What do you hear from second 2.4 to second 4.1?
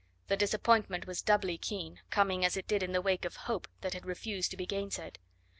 as it did in the wake of hope that had